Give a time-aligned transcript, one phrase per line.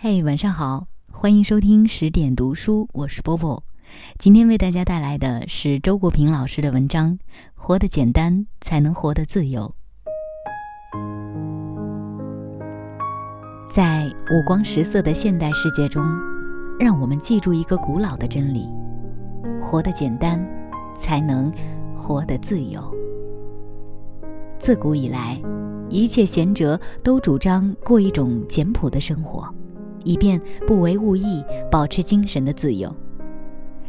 [0.00, 3.60] 嘿，晚上好，欢迎收听十点读书，我是波波。
[4.16, 7.14] 今天为大家带来的是周国平老师的文章
[7.56, 9.74] 《活得简单，才能活得自由》。
[13.68, 16.06] 在五光十色的现代世界中，
[16.78, 18.68] 让我们记住一个古老的真理：
[19.60, 20.40] 活得简单，
[20.96, 21.52] 才能
[21.96, 22.80] 活得自由。
[24.60, 25.36] 自古以来，
[25.90, 29.52] 一切贤哲都主张过一种简朴的生活。
[30.08, 32.94] 以便不为物役，保持精神的自由。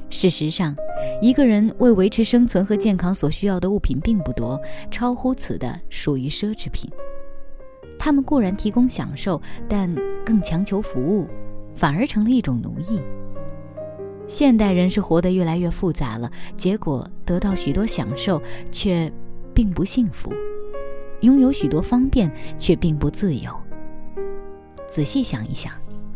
[0.09, 0.75] 事实上，
[1.21, 4.59] 一个人为维持生存和健康所需要的物品并不多，
[4.91, 6.91] 超乎此的属于奢侈品。
[7.97, 9.89] 他们固然提供享受，但
[10.25, 11.25] 更强求服务，
[11.73, 12.99] 反而成了一种奴役。
[14.27, 18.41] 现代人是活得越来越复杂了，结果得到许多享受，
[18.73, 19.09] 却
[19.53, 20.29] 并不幸福；
[21.21, 23.51] 拥有许多方便，却并不自由。
[24.85, 25.71] 仔细想一想。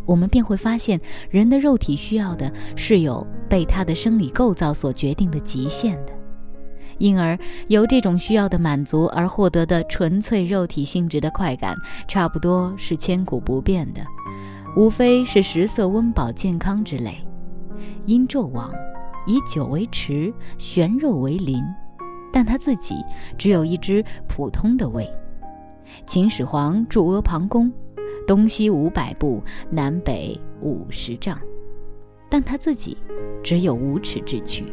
[0.05, 0.99] 我们便会发现，
[1.29, 6.13] 人的肉体需要的是有被他的生理构造所决定的极限的，
[6.97, 7.37] 因而
[7.67, 11.75] 由这种需要的满足而获得的纯粹肉体性质的快感，
[12.07, 14.01] 差不多是千古不变的，
[14.75, 17.25] 无非是食色温饱健康之类。
[18.05, 18.71] 因纣王
[19.25, 21.63] 以酒为池，悬肉为林，
[22.31, 22.95] 但他自己
[23.37, 25.09] 只有一只普通的胃。
[26.05, 27.71] 秦始皇筑阿房宫。
[28.25, 31.37] 东西五百步，南北五十丈，
[32.29, 32.97] 但他自己
[33.43, 34.63] 只有五尺之躯。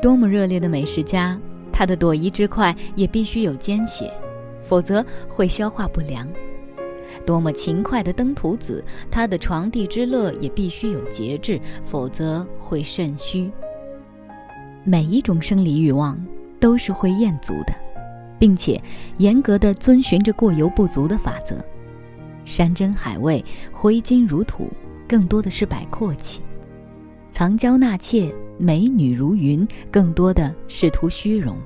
[0.00, 1.38] 多么热烈的美食家，
[1.72, 4.10] 他的朵颐之快也必须有间歇，
[4.62, 6.26] 否则会消化不良；
[7.26, 13.50] 多么勤快的登徒子，他的床地之乐也必须有节制，否则会肾虚。
[14.84, 16.18] 每一种生理欲望
[16.58, 17.74] 都是会厌足的，
[18.38, 18.80] 并且
[19.18, 21.56] 严格的遵循着过犹不足的法则。
[22.48, 24.70] 山珍海味、挥金如土，
[25.06, 26.40] 更多的是摆阔气；
[27.30, 31.58] 藏娇纳妾、美女如云，更多的是图虚荣。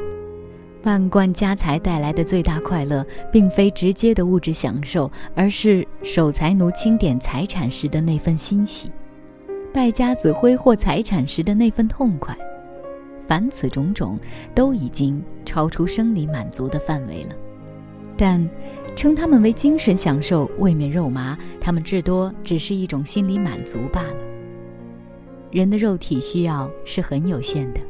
[0.83, 8.91] 万贯家财带来的最大快乐，并非直接的物质享受，而是守财奴清点财产时的那份欣喜，
[9.73, 12.37] 败家子挥霍财产时的那份痛快。
[13.29, 14.19] 凡此种种，
[14.53, 17.37] 都已经超出生理满足的范围了。
[18.17, 18.51] 但。
[18.95, 21.37] 称他们为精神享受，未免肉麻。
[21.61, 24.17] 他们至多只是一种心理满足罢了。
[25.51, 27.81] 人的肉体需要是很有限的，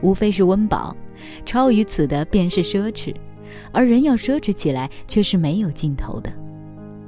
[0.00, 0.96] 无非是温饱，
[1.44, 3.14] 超于此的便是奢侈。
[3.72, 6.32] 而人要奢侈起来，却是没有尽头的。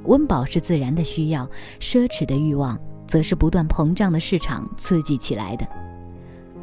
[0.05, 1.47] 温饱是自然的需要，
[1.79, 5.67] 奢侈的欲望则是不断膨胀的市场刺激起来的。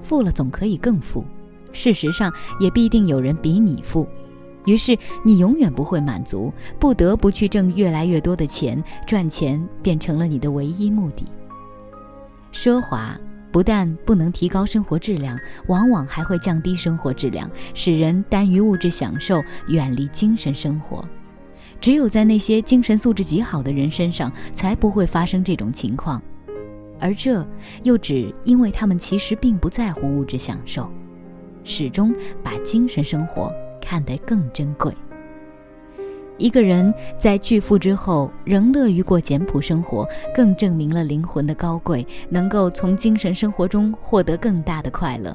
[0.00, 1.24] 富了总可以更富，
[1.72, 4.06] 事实上也必定有人比你富。
[4.66, 11.24] 于是你永远不会满足，不得不去挣越来越多的钱，赚钱变成了你的唯一目的。
[12.52, 13.18] 奢华
[13.52, 15.38] 不但不能提高生活质量，
[15.68, 21.02] 往往还会降低生活质量，使人耽于物质享受，远离精神生活。
[21.80, 26.20] 只有在那些精神素质极好的人身上，才不会发生这种情况，
[26.98, 27.46] 而这
[27.82, 30.90] 又只因为他们其实并不在乎物质享受，
[31.64, 33.52] 始终把精神生活。
[33.86, 34.92] 看得更珍贵。
[36.38, 45.34] 一个人在巨富之后仍乐于过简朴生活，更证明了灵魂的高贵，能够从精神生活中获得更大的快乐。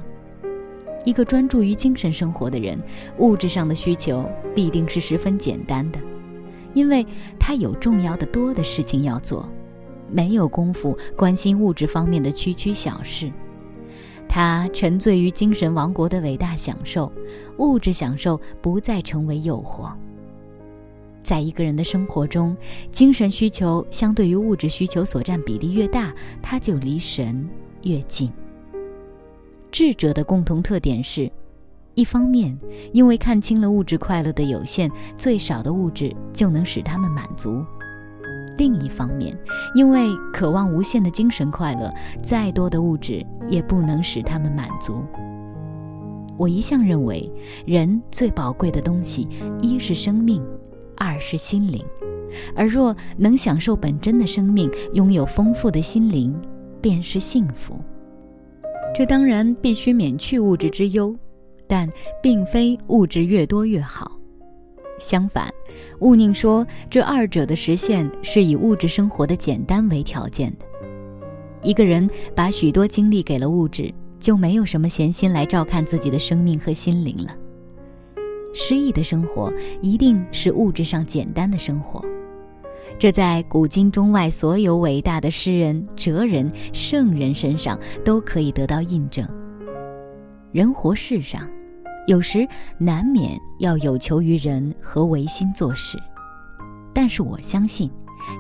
[1.06, 2.78] 一个专注于精神生活的人，
[3.20, 6.00] 物质上的需求必定是十分简单的，
[6.74, 7.08] 因为
[7.40, 9.50] 他有重要的多的事情要做，
[10.12, 13.32] 没有功夫关心物质方面的区区小事。
[14.34, 17.12] 他沉醉于精神王国的伟大享受，
[17.58, 19.92] 物质享受不再成为诱惑。
[21.22, 22.56] 在一个人的生活中，
[22.94, 27.46] 精神需求相对于物质需求所占比例越大，他就离神
[27.84, 28.32] 越近。
[29.70, 31.30] 智者的共同特点是，
[31.96, 32.58] 一方面
[32.94, 37.66] 因为看清了物质快乐的有限，最少的物质就能使他们满足。
[38.62, 39.36] 另一方面，
[39.74, 41.92] 因为渴望无限的精神快乐，
[42.22, 45.04] 再多的物质也不能使他们满足。
[46.38, 47.28] 我一向认为，
[47.66, 49.28] 人最宝贵的东西，
[49.64, 50.40] 一是生命，
[50.96, 51.84] 二是心灵。
[52.56, 56.32] 而若能享受本真的生命，拥有丰富的心灵，
[56.80, 57.74] 便是幸福。
[58.94, 61.16] 这当然必须免去物质之忧，
[61.66, 61.90] 但
[62.22, 64.21] 并非物质越多越好。
[65.02, 65.52] 相反，
[66.00, 70.66] 勿宁说这二者的实现是以物质生活的简单为条件的。
[71.64, 77.36] 一个人把许多精力给了物质，就没有什么闲心来照看自己的生命和心灵了。
[78.54, 79.52] 诗意的生活
[79.82, 82.04] 一定是物质上简单的生活。
[83.00, 89.28] 这在古今中外所有伟大的诗人、哲人、圣人身上都可以得到印证。
[90.52, 91.50] 人活世上，
[92.12, 92.46] 有时
[92.78, 95.98] 难免要有求于人和违心做事，
[96.94, 97.90] 但是我相信。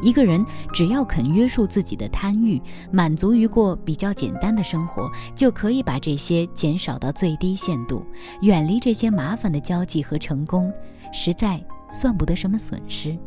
[0.01, 8.05] 一个人只要肯约束自己的贪欲，满足于过比较简单的生活，就可以把这些减少到最低限度，
[8.41, 10.69] 远离这些麻烦的交际和成功，
[11.13, 13.17] 实在算不得什么损失，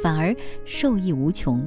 [0.00, 0.32] 反而
[0.64, 1.66] 受益无穷。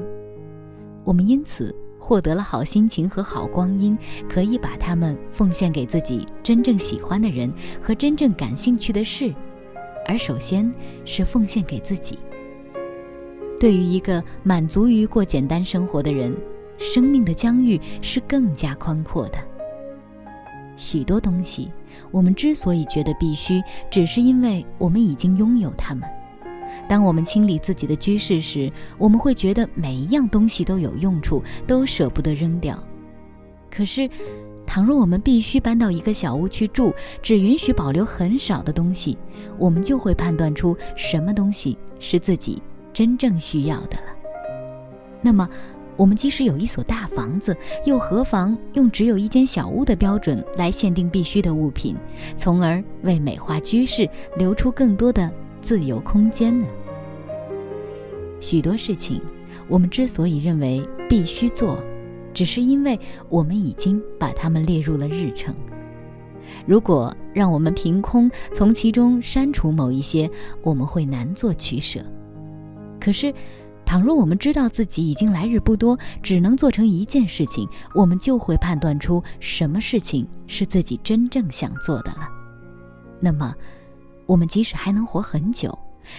[1.04, 3.96] 我们因此获得了好心情和好光阴，
[4.28, 9.32] 可以把它们奉献给自己真正喜欢的人和真正感兴趣的事，
[10.08, 10.70] 而首先
[11.06, 12.18] 是奉献给自己。
[13.60, 16.36] 对于一个满足于过简单生活的人，
[16.80, 19.38] 生命的疆域是更加宽阔的。
[20.76, 21.72] 许多东西，
[22.10, 23.62] 我们之所以觉得必须，
[23.92, 26.10] 只是因为我们已经拥有它们。
[26.88, 32.78] 当我们清理自己的居室时，我们会觉得每一样东西都有用处，都舍不得扔掉。
[33.70, 34.10] 可是，
[34.66, 39.18] 倘若我们必须搬到一个小屋去住，只允许保留很少的东西，
[39.58, 42.62] 我们就会判断出什么东西是自己。
[42.94, 44.04] 真正需要的了。
[45.22, 45.48] 那么，
[45.96, 51.96] 我们即使有一所大房子，又何妨用只有一间小屋的标准来限定必须的物品，
[52.36, 56.68] 从而为美化居室留出更多的自由空间呢？
[58.40, 59.22] 许多事情，
[59.68, 61.78] 我们之所以认为必须做，
[62.34, 63.00] 只是因为
[63.30, 65.54] 我们已经把它们列入了日程。
[66.66, 70.30] 如果让我们凭空从其中删除某一些，
[70.64, 72.04] 我们会难做取舍。
[73.00, 73.34] 可是，
[73.86, 82.28] 倘若我们知道自己已经来日不多，只能做成一件事情，我们就会判断出什么事情是自己真正想做的了。
[83.20, 83.54] 那么，
[84.32, 85.78] 我们即使还能活很久，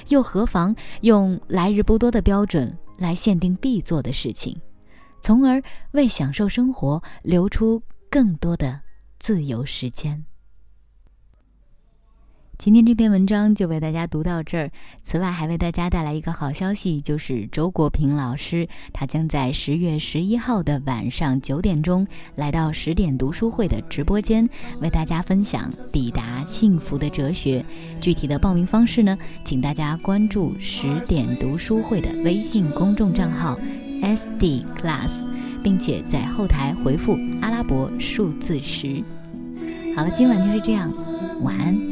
[0.09, 4.55] 又何妨用来日不多的标准来限定必做的事情，
[5.23, 5.63] 从而
[5.93, 8.79] 为享受生活留出更多的
[9.19, 10.23] 自由时间？
[12.65, 14.71] 今天这篇文章就为大家读到这儿。
[15.03, 22.07] 此外，还为大家带来一个好消息，就是周国平老师，他将在十月十一号的晚上九点钟
[22.37, 24.49] 来到十点读书会的直播间，
[24.81, 27.65] 为大家分享《抵达幸福的哲学》。
[28.01, 33.59] 具体的报名方式呢，请大家关注十点读书会的微信公众账号
[34.01, 35.27] SD Class，
[35.65, 39.03] 并且在后台回复阿拉伯数字十。
[39.97, 40.95] 好了，今晚就是这样，
[41.43, 41.92] 晚安。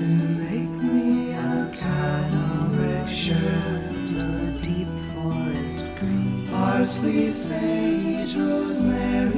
[0.00, 9.29] to make me a cataract red shirt, a deep forest green, parsley, sage, rosemary.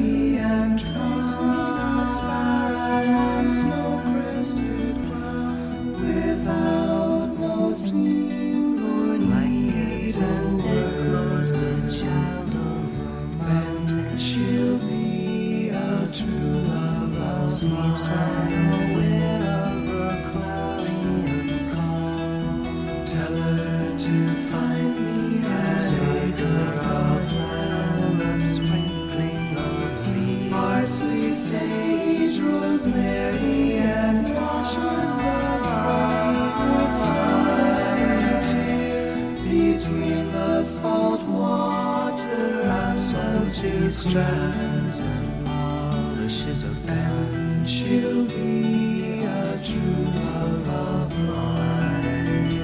[43.60, 47.66] The strands and polishes a fan.
[47.66, 52.58] She'll be a true love of mine.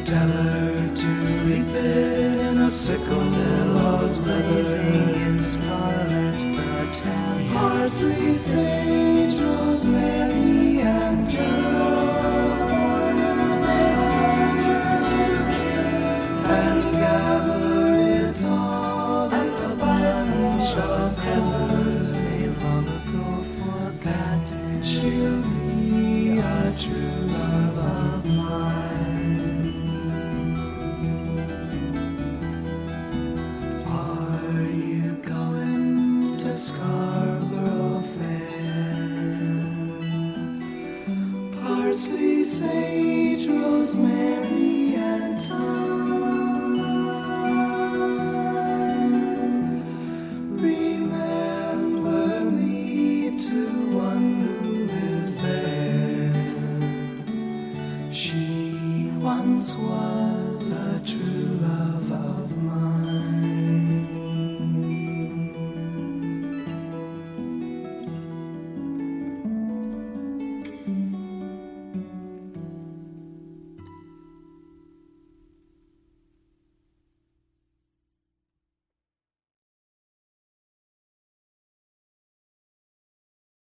[0.00, 1.08] Tell her to
[1.44, 7.52] reap it in a sickle billows blazing in scarlet battalion.
[7.52, 10.26] Parsley, sage, rosemary.
[26.76, 27.25] true.